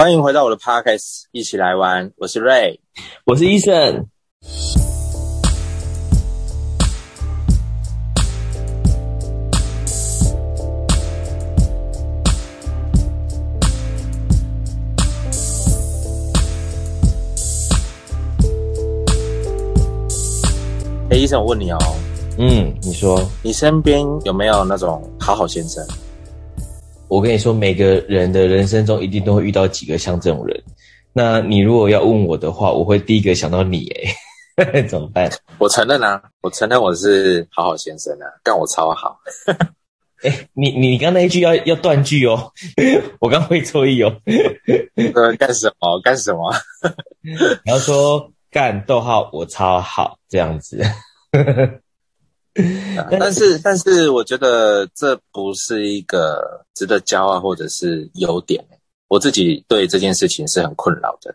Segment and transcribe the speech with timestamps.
[0.00, 2.10] 欢迎回到我的 podcast，一起来玩。
[2.16, 2.78] 我是 Ray，
[3.26, 4.08] 我是医生。
[21.10, 21.78] 哎，医生，我问你哦，
[22.38, 25.86] 嗯，你说，你身边有没有那种好好先生？
[27.10, 30.62] 我跟你说，每个人的人生中一定都会遇到几个像这种人。
[31.12, 33.92] 那你如果要问我的话，我会第一个想到你，
[34.54, 35.28] 哎， 怎么办？
[35.58, 39.18] 我承认啊，我承认我是好好先生啊，干我超好。
[40.22, 42.52] 哎，你你刚那一句要要断句哦，
[43.18, 44.14] 我刚会错意哦。
[45.14, 46.00] 呃，干什么？
[46.04, 46.54] 干什么？
[47.64, 50.80] 你要说干逗号，我超好这样子。
[53.10, 58.62] 但是，但是，我觉得这不是一个值得骄傲或者是优点。
[59.08, 61.34] 我自己对这件事情是很困扰的，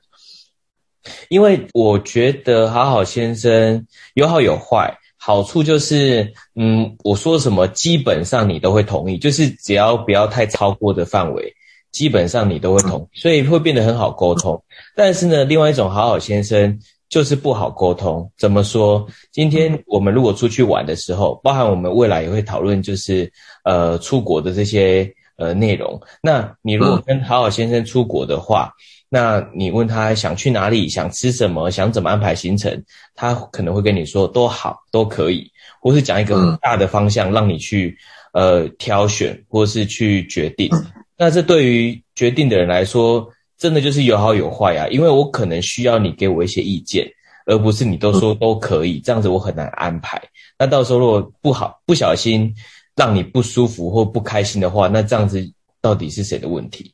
[1.30, 11.54] 因为我觉得好好先生有好有坏，好处就是，嗯，我说什么基本上你都会同意，就是只要不要太超过的范围，
[11.92, 14.62] 基本上你都会同意，所以会变得很好沟通。
[14.96, 16.78] 但是呢，另外一种好好先生。
[17.10, 18.30] 就是不好沟通。
[18.38, 19.08] 怎么说？
[19.32, 23.32] 今天我们如果出去玩的时候，包含我们未来也会讨论，就是
[23.64, 26.00] 呃出国的这些呃内容。
[26.22, 28.72] 那你如果跟好好先生出国的话，
[29.08, 32.84] 那你问他想去哪里，想吃什么，想怎么安排行程，
[33.14, 37.98] 他可能会跟你说都好，都可以，或是讲一个很大的方向让你去
[38.34, 40.70] 呃挑选，或是去决定。
[41.18, 43.30] 那这对于决定的人来说。
[43.58, 47.08] 真的就是有好有坏啊，因为我可能需要你给我一些意见，
[47.46, 50.22] 而不是你都说都可以，这样子我很难安排。
[50.60, 52.54] 那到时候如果不好不小心
[52.96, 55.46] 让你不舒服或不开心的话，那这样子
[55.82, 56.94] 到底是谁的问题？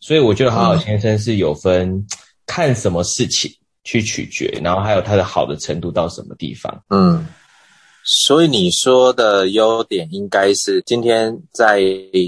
[0.00, 2.06] 所以我觉得好好先生是有分
[2.46, 3.50] 看什么事情
[3.84, 6.82] 去取决，然后还有他的好的程度到什么地方。
[6.90, 7.26] 嗯。
[8.04, 11.80] 所以你说的优点应该是今天在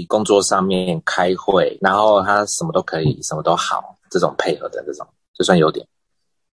[0.07, 5.05] 工作上面开会，然后他什么都可以，什么都好，这种配合的这种，
[5.37, 5.85] 就算优点。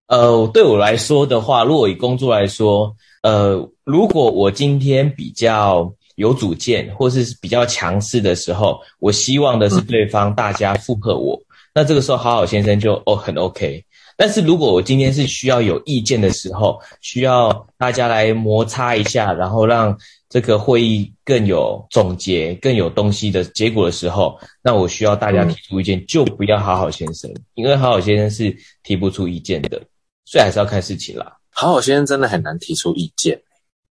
[0.07, 11.41] 呃，对我来说的话，如果以工作来说，呃，如果我今天比较有主见或是比较强势的时候，我希望的是对方大家附和我，
[11.73, 13.83] 那这个时候好好先生就哦很 OK。
[14.15, 19.97] 但是如果我今天是需要有意见的时候，需要大家来摩擦一下，然后让
[20.29, 29.81] 这个会议更有总结、更有东西的结果的时候，那我需要大家提出意见，就不要好好先生，因为好好先生是提不出意见的，
[30.25, 31.37] 所以还是要看事情啦。
[31.49, 33.41] 好好先生真的很难提出意见。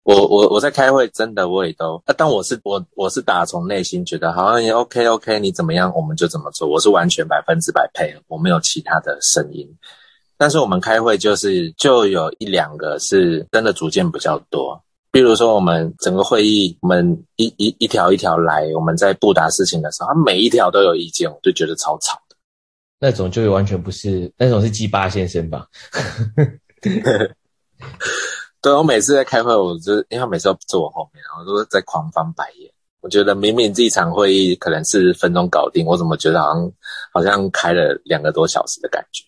[0.03, 9.69] 我我我在开会，真的我也都啊，但我是我我是打从内心觉得好像也 OK OK，你怎么样我们就怎么做，我是完全百分之百配合，我没有其他的声音。
[10.41, 22.37] 但是我们开会就是就有一两个是真的主见比较多，比如说我们整个会议，我们一一一条一条来，我们在布达事情的时候，他每一条都有意见，我就觉得超吵的。
[22.99, 25.67] 那种就完全不是那种是鸡巴先生吧？
[28.63, 32.73] 对，我每次在开会，我就因为他每次都坐我后面，然后都在狂翻白眼。
[33.03, 36.73] 我觉得明明这一场会议可能是分钟搞定，我怎么觉得好像
[37.13, 39.23] 好像开了两个多小时的感觉？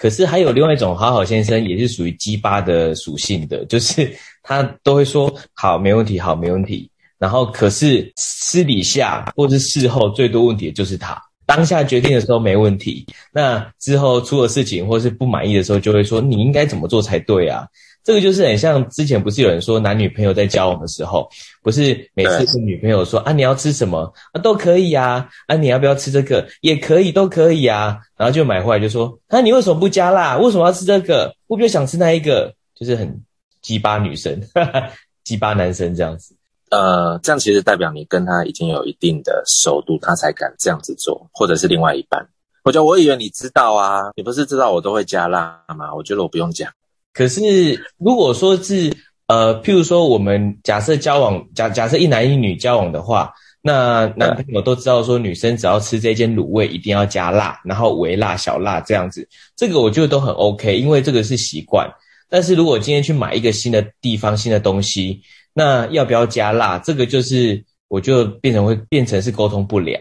[0.00, 4.10] 可是还有另外一种好好先生，也是属于鸡巴的属性的，就是
[4.42, 6.90] 他都会说好没问题，好没问题。
[7.18, 17.66] 然后可是私底下或是事后最多问题的就是他当下决定的时候没问题，那之后出了事情或是不满意的时候，就会说你应该怎么做才对啊。
[18.02, 21.28] 这个就是很像之前不是有人说男女朋友在交往的时候，
[21.62, 30.36] 不是每次跟女朋友说啊你要吃什么啊都可以呀，啊你要不要吃这个也可以都可以啊，然后就买回来就说啊你为什么不加辣？
[30.38, 31.34] 为什么要吃这个？
[31.46, 33.22] 我比较想吃那一个，就是很
[33.60, 34.40] 鸡巴女生，
[35.24, 36.34] 鸡巴男生这样子。
[36.70, 42.24] 呃，这样其实代表你跟他已经有一定的熟度，他才敢这样子做，或者是另外一半。
[42.62, 45.92] 我觉得我以为你知道啊，你不是知道我都会加辣吗？
[45.94, 46.70] 我觉得我不用讲。
[47.12, 48.92] 可是，如果说是
[49.26, 61.88] 呃，譬如说，我们假设交往，假假设一男一女交往的话，那男朋友都知道说，女生只要吃这间卤味，一定要加辣，然后微辣、小辣这样子，这个我觉得都很 OK，因为这个是习惯。
[62.28, 65.20] 但是如果今天去买一个新的地方、新的东西，
[65.52, 66.78] 那要不要加辣？
[66.78, 70.00] 这个就是我就变成会变成是沟通不良，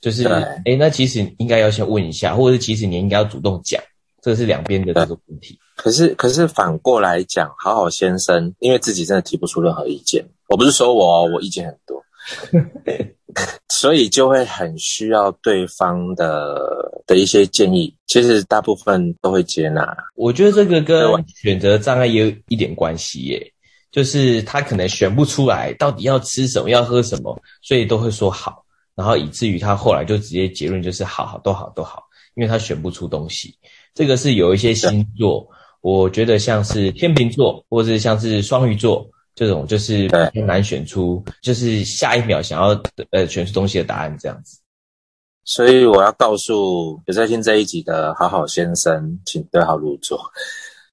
[0.00, 0.26] 就是
[0.64, 3.82] 哎，那其实应该要先问一下，或者是其实你应该要主动讲。
[4.24, 12.02] 这是两边的这个问题，可是可是反过来讲，好好先生因为自己真的提不出任何意见，我不是说我我意见很多，
[13.68, 16.56] 所以就会很需要对方的
[17.06, 17.94] 的一些建议。
[18.06, 19.94] 其实大部分都会接纳。
[20.14, 23.52] 我觉得这个跟选择障碍也有一点关系耶，
[23.92, 32.04] 就是他可能选不出来到底要吃什么、要喝什么，所以都会说好，然后以至于他后来就直接结论就是好好都好都好，
[32.36, 33.54] 因为他选不出东西。
[33.94, 35.48] 这个是有一些星座，
[35.80, 39.08] 我觉得像是天秤座，或者像是双鱼座。
[39.36, 42.80] 这种就是很难选出，就是下一秒想要
[43.10, 44.60] 呃选出东西的答案这样子。
[45.42, 50.20] 所以我要告诉有在听这一集的好好先生，请对号入座。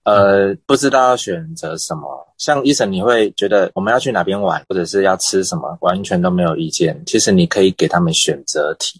[0.05, 6.99] 呃，不知道要选择什么，像医生，你会觉得我们要去哪边玩，或者是要吃什么，完全都没有意见。
[7.05, 8.99] 其实你可以给他们选择题，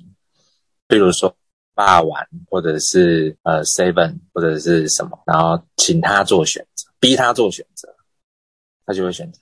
[0.88, 1.36] 比如说
[1.83, 7.89] 霸王，或者是呃 seven，或者是什么，然后请他做选择，逼他做选择。
[8.86, 9.39] 他就会选择。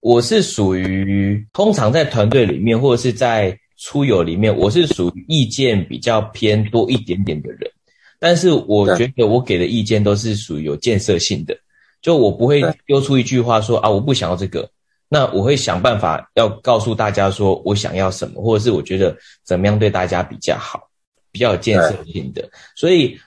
[0.00, 7.70] 我是属于通常在团队里面或者是在出游里面，我是属于意见比较偏多一点点的人。
[8.18, 11.56] 但是我觉得我给的意见都是属于有建设性的，
[12.02, 14.68] 就我不会丢出一句话说啊我不想要这个，
[15.08, 20.85] 那我会想办法要告诉大家说我想要什么，或者是我觉得怎么样对大家比较好，
[21.36, 22.48] 比较有建设性的。
[22.74, 23.18] 所以。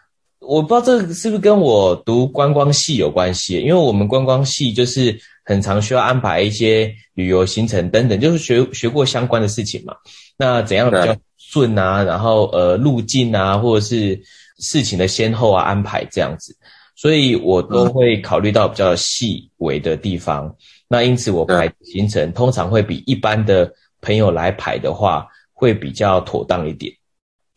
[0.42, 9.94] 我不知道这个是不是跟我读观光系有关系，因为我们观光系就是很常需要安排一些旅游行程等等，就是学学过相关的事情嘛。
[10.38, 12.02] 那怎样比较顺啊？
[12.04, 14.20] 然后呃路径啊，或者是
[14.60, 16.56] 事情的先后啊安排这样子，
[16.96, 20.56] 所以我都会考虑到比较细微的地方。
[20.88, 23.72] 那因此我排行程通常会比一般的
[24.02, 26.92] 朋友来排的话，会比较妥当一点。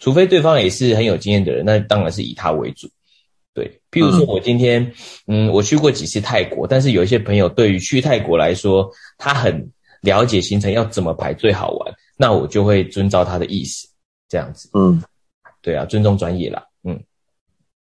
[0.02, 2.88] 除非对方也是很有经验的人，那当然是以他为主。
[3.54, 4.92] 对，譬如说我今天，
[5.28, 9.64] 嗯，我去过几次泰国，但是有一些朋友对于去泰国来说，他很
[10.00, 13.86] 了解行程要怎么排最好玩，那我就会遵照他的意思，
[14.28, 14.68] 这样子。
[14.74, 15.00] 嗯，
[15.60, 16.64] 对啊，尊重专业啦。
[16.82, 17.00] 嗯，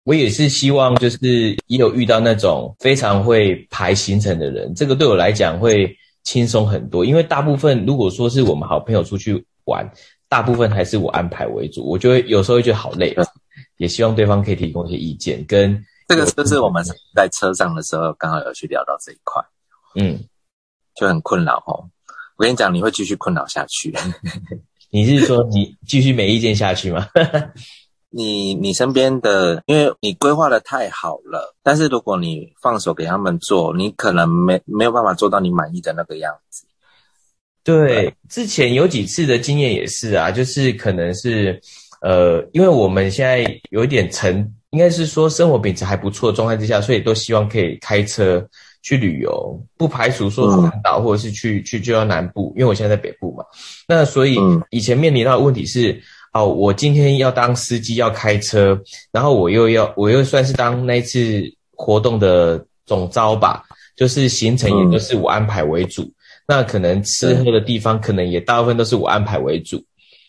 [0.03, 9.87] 我也是希望就是也有遇到那种非常会排行程的人，这个对我来讲会轻松很多，因为大部分如果说是我们好朋友出去玩。
[10.29, 13.15] 大部分还是我安排为主，我就会有时候会觉得好累，
[13.77, 15.43] 也希望对方可以提供一些意见。
[15.45, 16.83] 跟这个就是我们
[17.15, 19.41] 在车上的时候刚好有去聊到这一块，
[19.95, 20.19] 嗯，
[20.95, 21.89] 就很困扰哦。
[22.37, 23.93] 我跟你讲，你会继续困扰下去。
[24.91, 27.07] 你是说你继续没意见下去吗？
[28.11, 36.65] 你你身边的，因为你规划的太好了，但是如果你放手给他们做，你可能没没有办法做到你满意的那个样子。
[37.69, 41.61] 对，之前有几次的经验也是啊，就是可能是，
[42.01, 44.35] 呃，因为我们现在有一点成，
[44.71, 48.43] 应该是说生活品质还不错的状态之下，所以都希望可以开车
[48.81, 53.43] 去旅游，不排除说环岛或者是去去就要南部，因为我现在在北部嘛。
[53.87, 54.35] 那所以
[54.71, 56.01] 以前面临到的问题是，
[56.33, 58.75] 哦，我今天要当司机要开车，
[59.11, 61.43] 然后我又要我又算是当那次
[61.75, 63.61] 活动的总招吧，
[63.95, 66.11] 就是行程也都是我安排为主。
[66.49, 69.79] 那可能吃喝的地方，可能也大部分都是我安排为主。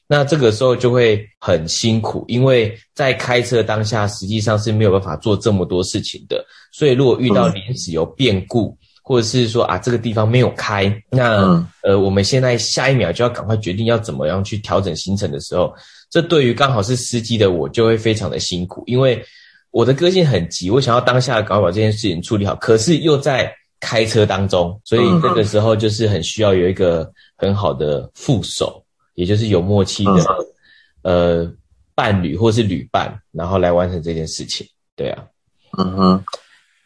[0.06, 6.44] 那这个时候就会很辛苦，因为在开车当下，实际上是没有办法做这么多事情的。
[6.72, 15.72] 所以如果遇到临时有变故，或者是说啊这个地方没有开，那呃我们现在下一秒就要赶快决定要怎么样去调整行程的时候，
[16.10, 19.24] 这对于刚好是司机的我就会非常的辛苦，因为
[19.70, 23.50] 我的个性很急，我想要当下赶快把这件事情处理好，可是又在。
[23.80, 28.84] 开车当中，所以这个时候就是很需要有一个很好的副手，
[29.14, 30.46] 也就是有默契的
[31.02, 31.50] 呃
[31.94, 34.66] 伴侣或是旅伴，然后来完成这件事情。
[34.94, 35.24] 对啊，
[35.78, 36.24] 嗯哼，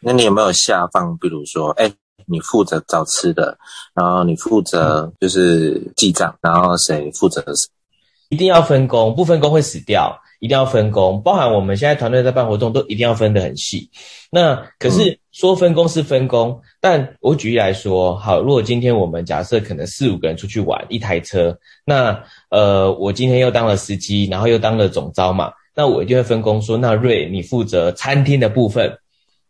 [0.00, 1.16] 那你有没有下放？
[1.18, 1.92] 比如说，哎，
[2.26, 3.58] 你负责找吃的，
[3.94, 7.44] 然后你负责就是记账，然后谁负责？
[8.28, 10.20] 一定要分工，不分工会死掉。
[10.40, 13.88] 一定要分工，包含我们现在团队在办活动，都一定要分得很细。
[14.30, 22.16] 那可是说分工是分工，但我举例来说，好，如果今天我们假设可能四五个人出去玩一台车，那
[22.50, 28.96] 呃，我今天又当了司机，然后又当了总招嘛，那我一定会分工说，那瑞你负责餐厅的部分，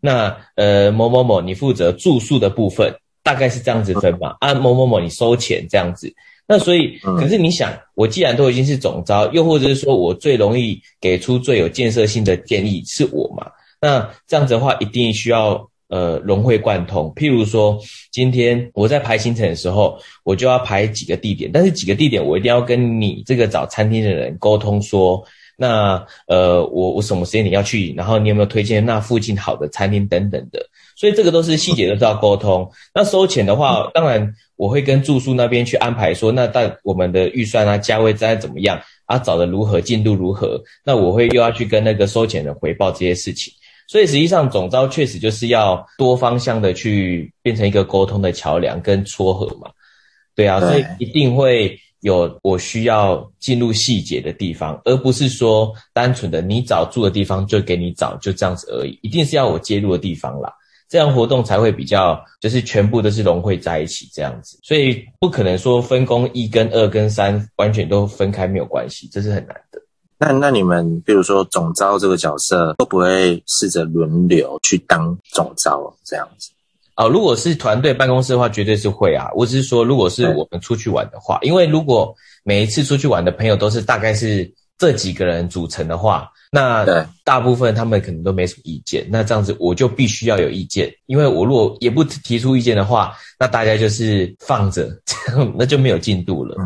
[0.00, 2.91] 那呃某某某你负责住宿的部分，
[3.23, 4.37] 大概是这样子分嘛？
[4.41, 6.11] 啊某某某你收钱这样子。
[6.47, 13.47] 那所以，可是你想，我既然都已经是总招，又或者是说我最容易给出最有建设性的建议是我嘛？
[13.83, 17.12] 那这样子的话，一定需要呃融会贯通。
[17.14, 17.79] 譬如说，
[18.11, 25.23] 今天我在排行程的时候，我就要排几个地点，但是几个地点我一定要跟你这个找餐厅的人沟通说，
[25.57, 27.95] 那呃，我我什么时间你要去？
[27.97, 30.59] 然后你有没有推荐那附近好的餐厅等等的？
[30.97, 32.71] 所以这个都是细节都是要沟通。
[32.95, 40.62] 那收钱的话，当然我会跟住宿那边去安排说，那但我们的预算啊、价位在怎么样啊，找的如何，进度如何？
[40.85, 43.53] 那我会又要去跟那个收钱人回报这些事情。
[43.87, 49.71] 所以实际上总招确实就是要多方向的去变成一个沟通的桥梁跟撮合嘛。
[50.35, 51.79] 对啊，所以一定会。
[52.05, 58.99] 有我需要进入细节的地方，而不是说单纯的你找住的地方就给你找，就这样子而已。
[59.00, 60.53] 一定是要我介入的地方啦，
[60.87, 64.59] 这样活动才会比较就是全部都是融汇在一起这样子。
[64.62, 69.63] 所以不可能说分工一跟二跟三完全都分开没有关系，这是很难的。
[70.25, 76.50] 那那你们比如说总招这个角色，会不会试着轮流去当总招这样子？
[76.95, 79.28] 啊，如果是团队办公室的话，绝对是会啊。
[79.35, 86.87] 我只是说，如果是我们出去玩的话，因为如果每一次出去玩的朋友都是大概是这几个人组成的话，那
[87.25, 89.07] 大部分他们可能都没什么意见。
[89.11, 96.57] 那这样子我就必须要有意见，因为我如果也不提出意见的话，那大家就是放着，这 样那就没有进度了。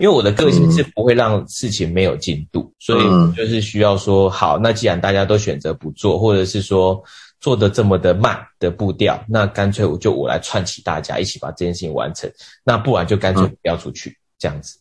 [0.00, 3.02] 因为我的个性是不会让事情没有进度，所以
[3.36, 4.58] 就是需要说好。
[4.58, 7.00] 那既然大家都选择不做，或者是说。
[7.42, 12.30] 做的这么的慢的步调，那干脆我就我来串起大家一起把这件事情完成。
[12.62, 14.78] 那不然就干脆不要出去这样子。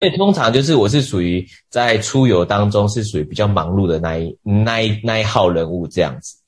[0.00, 6.38] 所以通常就是我是属于在出游当中是属于比较忙碌的那一那一那一号人物这样子。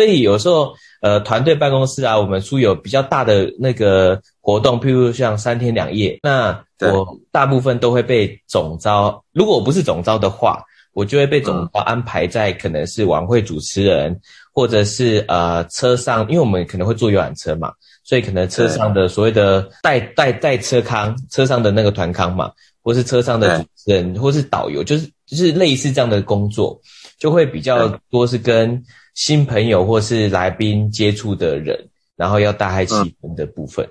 [0.00, 9.22] 所以有时候呃团队办公室啊，我们出有比较大的那个活动，譬如像三天两夜，那我大部分都会被总招。
[9.32, 10.64] 如果我不是总招的话，
[10.94, 14.18] 我就会被总招安排在可能是晚会主持人。
[14.52, 22.50] 或者是呃车上，因为我们可能会坐游览车嘛，所以可能车上的所谓的带带带车康，车上的那个团康嘛，
[22.82, 26.78] 或是车上的主持人，或是导游，就是就是类似这样的工作，
[27.16, 28.82] 就会比较多是跟
[29.20, 31.78] 新朋友或是来宾接触的人，
[32.16, 33.86] 然后要大开气氛的部分。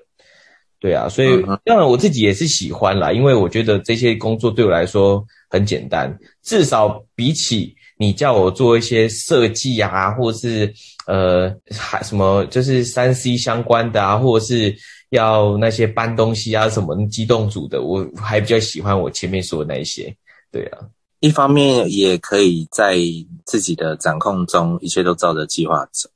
[0.79, 7.75] 对啊，所以当然我自己也是喜欢啦，因为我觉得这些工作对我来说很简单，至少比起。
[8.01, 10.73] 你叫我做一些设计啊，或是
[11.05, 14.73] 呃，还什么就是三 C 相关的啊，或者是
[15.09, 20.15] 要那些搬东西啊，什么机动组的，我还比较喜欢我前面说的那一些。
[20.49, 20.79] 对啊，
[21.19, 22.97] 一方面也可以在
[23.45, 26.09] 自己的掌控中，一切都照着计划走。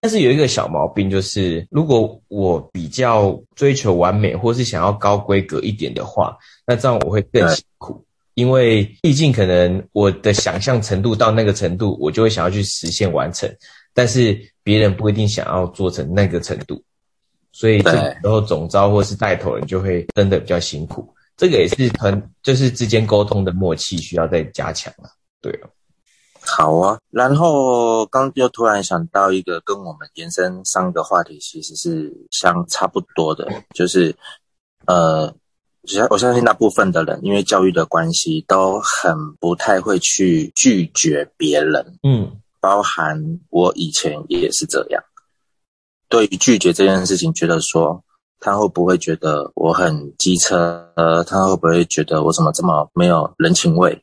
[0.00, 8.04] 但是有一个小毛病，就是如果我比较追求完美，或是想要高规格一点的话，那这样我会更辛苦。
[8.34, 13.50] 因为毕竟可能我的想象程度到那个程度，我就会想要去实现完成，
[13.94, 16.80] 但是别人不一定想要做成那个程度，
[17.50, 21.08] 所以这时候总招或是带头人就会真的比较辛苦。
[21.36, 25.10] 这个也是团就是之间沟通的默契需要再加强了。
[25.40, 25.68] 对啊，
[26.40, 26.98] 好啊。
[27.10, 34.16] 然后刚又突然想到一个跟我们延伸上个话题其实是相差不多的，就是
[34.86, 35.34] 呃。
[36.00, 41.96] 我我相信大部分的人，因为教育的关系，都很不太会去拒绝别人。
[42.02, 45.00] 嗯，包含我以前也是这样。
[46.08, 48.02] 对于拒绝这件事情，觉得说
[48.38, 50.92] 他会不会觉得我很机车？
[50.96, 54.02] 呃，他会不会觉得我怎么这么没有人情味？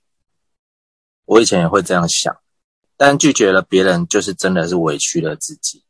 [1.25, 2.35] 我以前也会这样想，
[2.97, 5.83] 但拒绝了别人，就是真的是委屈了自己。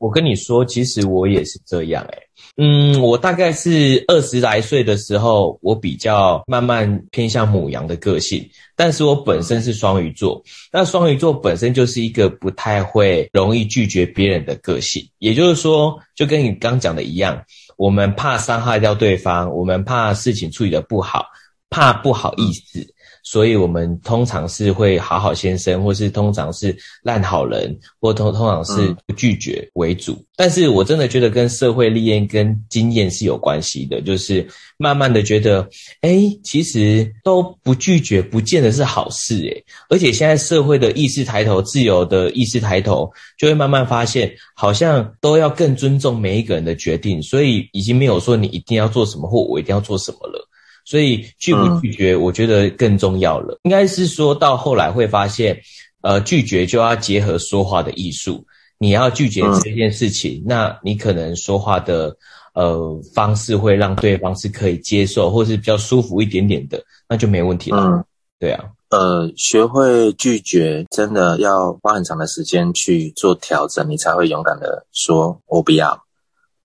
[0.00, 2.18] 我跟你说，其实我也是这样，诶
[2.56, 10.42] 嗯，我大概是二十来岁的时候，我比较慢慢偏向母羊的个性，但是我本身是双鱼座，
[10.72, 17.38] 那双鱼座本身就是一个不太会容易拒绝别人的个性，也就是说，就跟你刚讲的一样，
[17.76, 21.26] 我们怕伤害掉对方，我们怕事情处理的不好，
[21.68, 22.94] 怕不好意思。
[23.22, 30.16] 所以，我们通常是会好好先生，或是通常是烂好人，或通通常是拒绝为主。
[30.36, 34.46] 但是我真的觉得跟社会历练跟经验是有关系的，就是
[34.78, 35.68] 慢慢的觉得，
[36.00, 50.48] 哎，其实都不拒绝，不见得是好事，诶而且现在社会的意识抬头，自由的意识抬头，就会慢慢发现，好像都要更尊重每一个人的决定，所以已经没有说你一定要做什么，或我一定要做什么了。
[50.84, 53.58] 所以拒不拒绝，我觉得更重要了。
[53.62, 55.60] 应该是说到后来会发现，
[56.02, 58.44] 呃，拒绝就要结合说话的艺术。
[58.78, 62.16] 你要拒绝这件事情，那你可能说话的
[62.54, 67.82] 呃方式会让对方是可以接受，或是比较舒服一点点的，那就没问题了。
[67.84, 68.04] 嗯
[68.40, 76.04] 对啊，呃，学会拒绝真的要花很长的时间去做调整，你才会勇敢的说“我不要”。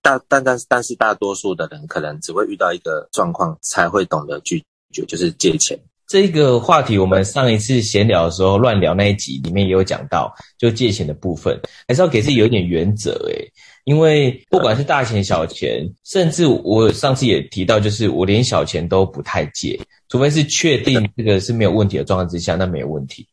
[0.06, 5.76] 但但但是但是大多数的人可能只会遇到一个状况才会懂得拒绝，就是借钱。
[6.06, 13.50] 这个话题，我们上一次闲聊的时候乱聊那一集里面也有讲到，就借钱的部分，还是要给自己有一点原则诶。
[13.82, 19.76] 因为不管是大钱小钱，甚至我上次也提到，就是我连小钱都不太借，
[20.08, 23.26] 除非是确定这个是没有问题的状况之下，那没有问题。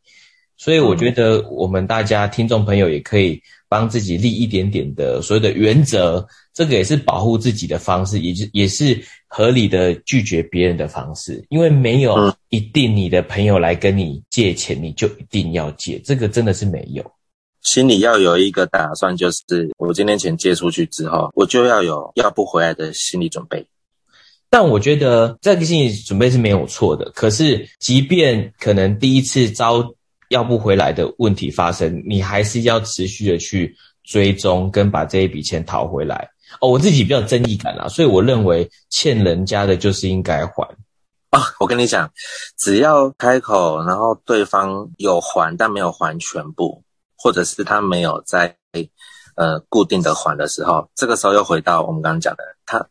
[0.57, 11.43] 所以我觉得我们大家听众朋友也可以帮自己立一点点的所谓的原则，这个也是保护自己的方式，也是也是合理的拒绝别人的方式。
[11.49, 17.03] 因为没有一定你的朋友来跟你借钱，你就一定要借，这个真的是没有。
[17.63, 23.65] 心里要有一个打算，就是我今天钱借出去之后，我就要有要不回来的心理准备。
[24.49, 27.09] 但我觉得这个心理准备是没有错的。
[27.15, 29.83] 可是，即便可能第一次遭
[30.29, 36.29] 要不回来的问题发生，你还是要持续的去追踪跟把这一笔钱讨回来。
[36.59, 40.67] 哦，我自己比较正义感啦，所以我认为欠人家的就是应该还。
[41.29, 42.11] 啊，我跟你讲，
[42.57, 46.83] 只要开口，然后对方有还，但没有还全部，
[47.17, 48.55] 或者是他没有在
[49.35, 52.87] 呃固定的还的时候，这个时候又回到我们刚刚讲的，他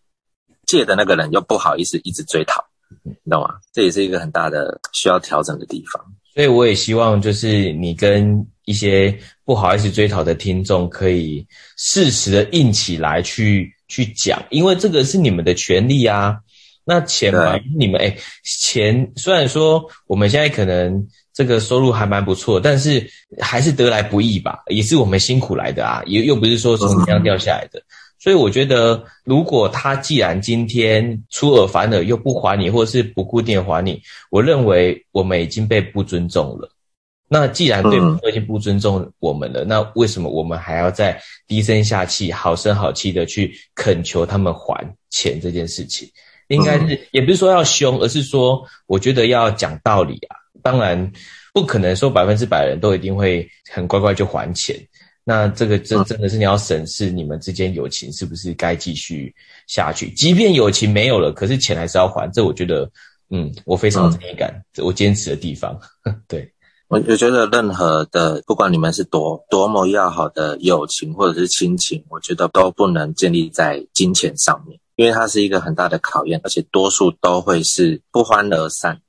[0.66, 2.64] 借的那个人又不好意思一直追讨，
[3.04, 3.54] 你懂吗？
[3.72, 6.04] 这也是一个很大的需要调整的地方。
[6.34, 11.46] 所以我也希望，就是你跟一些不好意思追讨的听众，可以
[11.76, 16.38] 适时的硬起来去去讲，因为这个是你们的权利啊。
[16.84, 23.08] 那钱嘛，你们哎，钱虽然说我们现在可能这个收入还蛮不错，但是
[23.38, 27.80] 还是得来不易吧，也是我们辛苦来的啊，也又不是说从天上掉下来的。
[28.22, 34.00] 所以我觉得，如果他既然今天出尔反尔又不还你，或者是不固定还你，
[34.30, 36.70] 我认为我们已经被不尊重了。
[37.26, 46.08] 那既然对方已经不尊重我们了，那为什么我们还要再低声下气、好声好气的去恳求他们还钱这件事情？
[46.46, 50.36] 应该是也不是说要凶，而是说我觉得要讲道理啊。
[50.62, 51.12] 当然
[51.52, 54.76] 不可能说百分之百人都一定会很乖乖就还钱。
[55.24, 59.32] 那这个真真的是你要审视你们之间友情是不是该继续
[59.68, 60.10] 下去？
[60.14, 62.28] 即便友情没有了，可是钱还是要还。
[62.32, 62.90] 这我觉得，
[63.30, 65.78] 嗯，我非常正义感，我坚持的地方。
[66.26, 66.52] 对
[66.88, 79.00] 我，我觉得任何的，不管你们是多多么要好的友情或者是亲情，我觉得都不能建立在金钱上面，因为它是一个很大的考验，而且多数都会是不欢而散。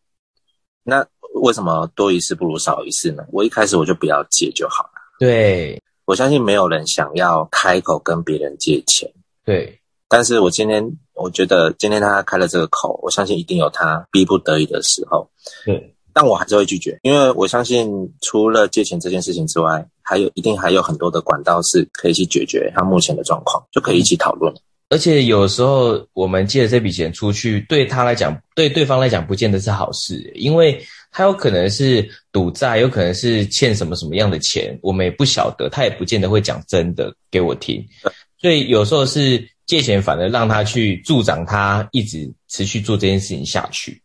[0.84, 1.04] 那
[1.42, 3.24] 为什么多一事不如少一事呢？
[3.32, 4.92] 我一开始我就不要借就好了。
[5.18, 5.82] 对。
[6.06, 9.10] 我相信没有人想要开口跟别人借钱，
[9.46, 9.80] 对。
[10.10, 15.30] 但是我今天我觉得今天他开了这个口，我相信一定有他逼不得已的时候，
[15.66, 15.96] 对。
[16.14, 17.90] 但我还是会拒绝，因为我相信
[18.22, 24.54] 除了借钱这件事情之外，还有一定还有很多的管道是可以去解决他目前的状况，就可以一起讨论。
[24.90, 30.84] 而且有时候我们借这笔钱出去，对他来讲，对对方来讲，不见得是好事，因为。
[31.14, 37.82] 他有可能是赌债，有可能是欠什么什么样的钱，我们也不晓得，他也不见得会讲真的给我听，
[38.42, 44.02] 所以有时候是借钱，反而让他去助长他一直持续做这件事情下去。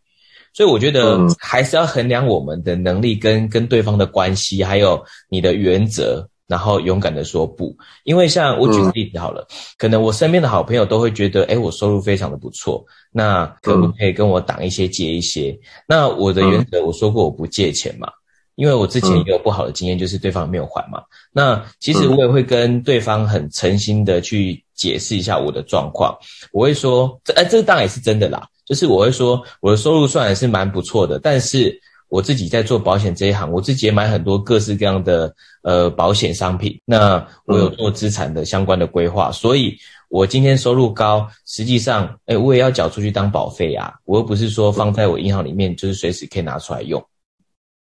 [0.53, 6.29] 所以我觉得还是要衡量我们的能力跟跟对方的关系，还有你的原则。
[6.48, 12.82] 然后勇敢的说不，因为像我举个例子好了，可能我身边的好朋友都会觉得，哎，我收入非常的不错，
[13.12, 15.56] 那可不可以跟我挡一些借一些？
[15.87, 18.08] 那我的原则我说过我不借钱嘛，
[18.54, 21.02] 因为我之前也有不好的经验，就是对方没有还嘛。
[21.32, 26.16] 那其实我也会跟对方很诚心的去解释一下我的状况，
[26.50, 31.78] 我会说，这哎，这个当然也是真的啦，就是我会说我的收入算是蛮不错的，但是。
[32.09, 36.81] 我自己在做保险这一行，我自己也买很多各式各样的呃保险商品。
[36.85, 39.77] 那我有做资产的相关的规划，所以
[40.09, 43.92] 我今天收入高，实际上，哎，我也要缴出去当保费啊。
[44.05, 47.05] 我又不是说放在我银行里面，就是随时可以拿出来用，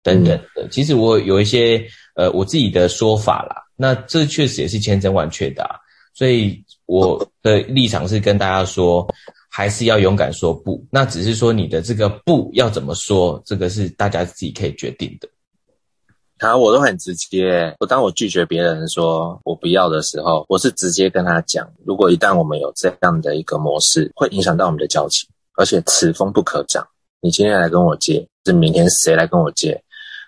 [0.03, 0.69] 等等的。
[0.71, 1.87] 其实我有一些
[2.17, 3.63] 呃我自己的说法啦。
[3.77, 5.69] 那这确实也是千真万确的，
[6.15, 9.07] 所以我的立场是跟大家说。
[9.57, 15.27] 还是要勇敢说不，那只是说你的这个不要怎么说，这个是大家自己可以决定的。
[16.39, 17.75] 好，我都很直接。
[17.81, 26.87] 我当我拒绝别人说我不要的时候，我是直接跟他讲，如果一旦我们有这样的一个模式，会影响到我们的交情，而且此风不可长。
[27.23, 29.83] 你今天来跟我借，是明天谁来跟我借？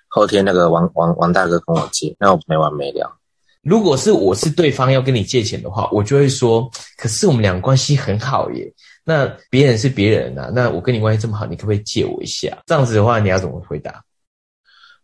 [0.08, 3.14] 后天那个王王王大哥跟我借，那我没完没了。
[3.60, 8.72] 如果是我是对方要跟你借钱的话，我就会说，可是我们两个关系很好耶。
[9.08, 12.58] 那别人是别人呐，那我跟你关系这么好，你可不可以借我一下？
[12.66, 14.04] 这样子的话，你要怎么回答？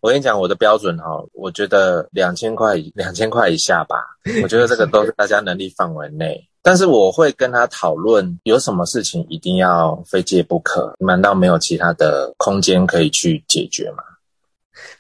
[0.00, 3.96] 我跟你讲，我的标准哈，我觉得两千块两千块以下吧，
[4.42, 6.46] 我觉得这个都是大家能力范围内。
[6.60, 10.94] 但是我会跟他讨论，有什么事情一定要非借不可？
[10.98, 14.04] 难道没有其他的空间可以去解决吗？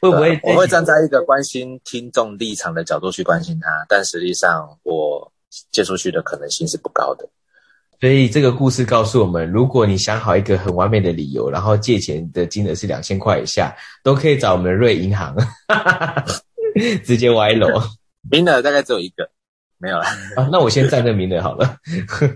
[0.00, 0.40] 会不会？
[0.44, 5.30] 我会站在一个关心听众立场的角度去关心他，但实际上我
[5.70, 7.28] 借出去的可能性是不高的。
[8.04, 15.34] 所以这个故事告诉我们，如果你想好一个很完美的理由，然后借钱的金额是两千块以下，都可以找我们瑞银行，
[17.02, 17.66] 直接歪楼。
[18.30, 19.26] 名额大概只有一个，
[19.78, 20.04] 没有了。
[20.36, 21.78] 啊，那我先占这名额好了。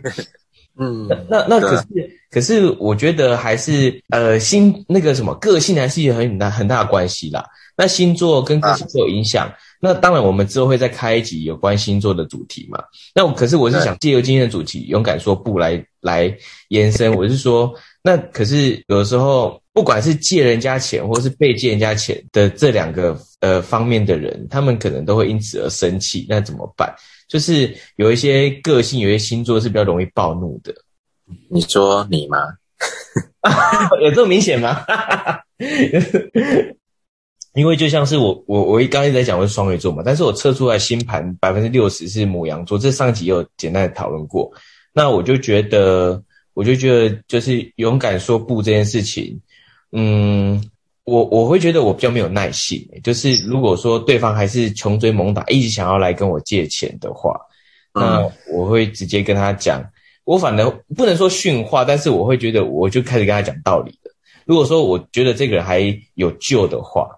[0.80, 1.84] 嗯，那那可是
[2.30, 7.44] 可是，我觉得还是呃，星那个什么个性还是有很大很大的关系啦。
[7.76, 9.52] 那星座跟个性是有影响。
[9.80, 12.82] 那当然，我们之后会再开一集有关星座的主题嘛。
[13.14, 16.36] 那可是我是想借由今天的主题，勇敢说不来来
[16.68, 17.14] 延伸。
[17.14, 26.26] 我是说，那可是有时候，不管是借人家钱，或是被借人家钱的这两个呃方面的人，他们可能都会因此而生气。
[26.28, 26.94] 那怎么办？
[27.28, 30.74] 就是有一些个性，有些星座是比较容易暴怒的。
[31.48, 32.38] 你说你吗？
[34.02, 34.84] 有这么明显吗？
[37.58, 44.48] 因为就像是我我我一刚一直在讲我是双鱼座嘛，但是我测出来星盘百分之六十是母羊座，这上集有简单的讨论过。
[44.92, 46.22] 那我就觉得，
[46.54, 49.36] 我就觉得就是勇敢说不这件事情，
[49.90, 50.62] 嗯，
[51.02, 57.34] 我我会觉得我比较没有耐性，就是如果说对方还是穷追猛打，一直想要来跟我借钱的话，
[57.92, 59.84] 那我会直接跟他讲，
[60.22, 64.14] 我反正不能说训话，但是我会觉得我就开始跟他讲道理了。
[64.44, 67.08] 如果说我觉得这个人还有救的话。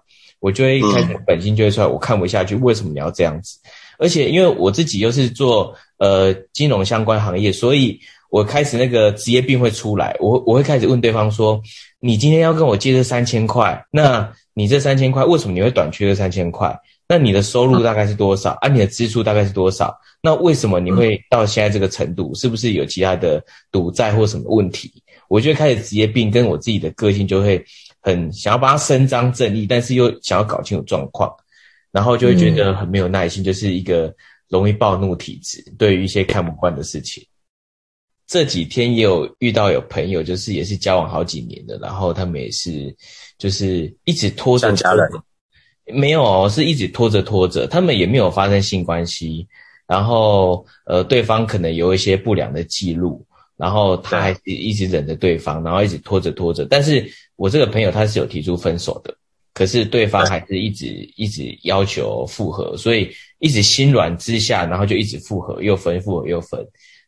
[0.41, 3.57] 我就会开始本性就会出来，我看不下去，为什么你要这样子？
[3.99, 7.99] 而且因为我自己又是做呃金融相关行业，所以
[8.31, 10.17] 我开始那个职业病会出来。
[10.19, 11.61] 我我会开始问对方说
[12.01, 16.75] ：“你今天要跟我借这三千块，那你这三千块为什么你会短缺这三千块？
[17.07, 18.57] 那你的收入大概是多少？
[18.61, 19.95] 啊，你的支出大概是多少？
[20.23, 22.33] 那为什么你会到现在这个程度？
[22.33, 23.39] 是不是有其他的
[23.71, 24.91] 赌债或什么问题？”
[25.29, 27.63] 我就开始职业病跟我自己的个性就会。
[28.01, 31.31] 很想要帮他伸张正义，但是又想要搞清楚状况，
[31.91, 34.13] 然后就会觉得很没有耐心，就是一个
[34.49, 35.63] 容易暴怒体质。
[35.77, 37.23] 对于一些看不惯的事情，
[38.25, 42.95] 这几天也有遇到有朋友，就是也是交往好几年的，然后他们也是
[43.37, 45.07] 就是一直拖着家人，
[45.85, 49.47] 没有是一直拖着拖着，他们也没有发生性关系，
[49.85, 53.23] 然后呃对方可能有一些不良的记录。
[53.61, 56.65] 然后他还一直忍着对方，然后一直拖着拖着。
[56.65, 59.15] 但是我这个朋友他是有提出分手的，
[59.53, 66.59] 可是对方还是一直一直要求复合，所以一直心软之下，然后就一直复合，又分复合又分。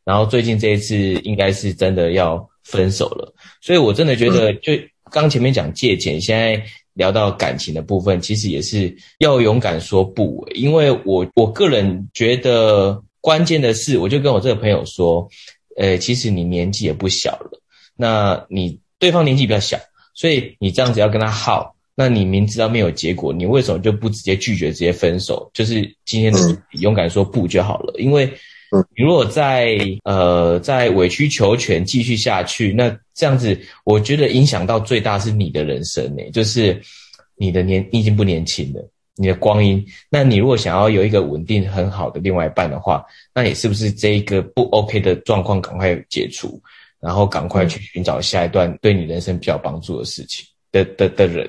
[0.06, 4.74] 然后最近这一次应该是真的要分手了，所以我真的觉得，就
[5.10, 6.64] 刚前面讲借钱，现在
[6.94, 15.28] 聊到感情的部分，其实也是要勇敢说不，因为我我个人觉得关键的是，我就跟我这个朋友说。
[15.78, 17.62] 呃，其实你年纪也不小了，
[17.96, 19.78] 那你对方年纪比较小，
[20.14, 25.50] 所以你这样子要跟他耗，那你明知道没有结果，你为什么就不直接拒绝，直接分手？
[25.54, 26.40] 就是今天的
[26.72, 27.94] 勇敢说不就好了？
[28.00, 28.26] 因为
[28.96, 36.82] 你如果在呃在委曲求全继续下去，那这样子我觉得影响到最大是你的人生呢，就是
[37.36, 38.90] 你的年你已经不年轻了。
[39.16, 46.60] 你的光阴，那你如果想要有一个稳定很好的另外一半的话，那你是不是这一个不 OK 的状况赶快解除，
[47.00, 51.48] 然后赶快去寻找下一段对你人生比较帮助的事情的的的人？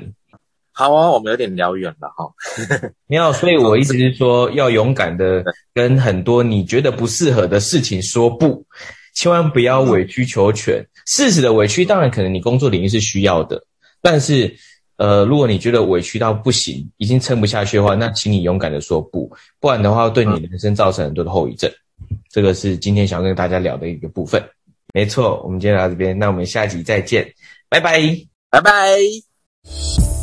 [0.73, 2.31] 好啊，我们有点聊远了哈。
[3.09, 8.63] 没有，所以我一直是说要勇敢的 跟很多你觉得不适合的事情说不，
[9.15, 10.85] 千万不要委曲求全。
[11.07, 13.65] 事实的委屈，当然可能你工作领域是需要的，
[14.03, 14.55] 但是。
[14.97, 21.71] 呃，如果你觉得委屈到不行，已经撑不下去的话，那请你勇敢的说不，不然的话对你人生造成很多的后遗症。
[22.31, 24.43] 这个是今天想跟大家聊的一个部分。
[24.93, 27.27] 没错，我们今天聊到这边，那我们下集再见，
[27.69, 28.01] 拜拜，
[28.51, 30.14] 拜拜。